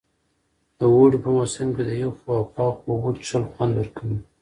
د 0.79 0.81
اوړي 0.93 1.17
په 1.23 1.29
موسم 1.37 1.67
کې 1.75 1.83
د 1.85 1.91
یخو 2.03 2.25
او 2.37 2.43
پاکو 2.55 2.85
اوبو 2.91 3.09
څښل 3.27 3.43
خوند 3.51 3.73
ورکوي. 3.75 4.17